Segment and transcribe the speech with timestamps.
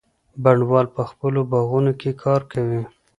[0.43, 2.81] بڼوال په خپلو باغونو کي کار کوي.